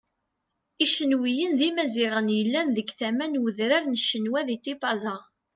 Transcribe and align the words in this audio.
Icenwiyen 0.83 1.53
d 1.59 1.61
Imaziɣen 1.69 2.27
yellan 2.37 2.67
deg 2.77 2.87
tama 2.99 3.27
n 3.31 3.39
udran 3.45 3.85
n 3.93 3.99
Cenwa 4.05 4.41
di 4.47 4.57
Tipaza. 4.63 5.15